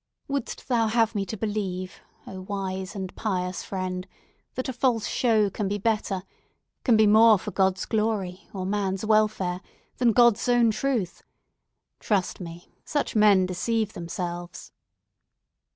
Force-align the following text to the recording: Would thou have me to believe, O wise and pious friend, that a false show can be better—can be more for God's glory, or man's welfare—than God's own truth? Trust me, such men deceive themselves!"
Would 0.27 0.47
thou 0.65 0.87
have 0.87 1.13
me 1.13 1.27
to 1.27 1.37
believe, 1.37 2.01
O 2.25 2.41
wise 2.41 2.95
and 2.95 3.15
pious 3.15 3.61
friend, 3.61 4.07
that 4.55 4.67
a 4.67 4.73
false 4.73 5.05
show 5.05 5.51
can 5.51 5.67
be 5.67 5.77
better—can 5.77 6.97
be 6.97 7.05
more 7.05 7.37
for 7.37 7.51
God's 7.51 7.85
glory, 7.85 8.49
or 8.51 8.65
man's 8.65 9.05
welfare—than 9.05 10.13
God's 10.13 10.49
own 10.49 10.71
truth? 10.71 11.21
Trust 11.99 12.39
me, 12.39 12.73
such 12.83 13.15
men 13.15 13.45
deceive 13.45 13.93
themselves!" 13.93 14.71